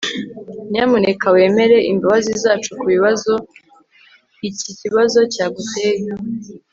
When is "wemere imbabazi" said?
1.35-2.31